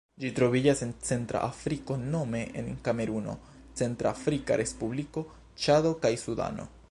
[0.21, 3.37] Ĝi troviĝas en centra Afriko nome en Kameruno,
[3.83, 5.27] Centrafrika Respubliko,
[5.67, 6.73] Ĉado kaj Sudano.